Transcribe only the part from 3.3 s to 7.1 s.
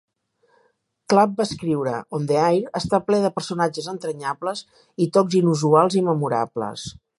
personatges entranyables i tocs inusuals i memorables.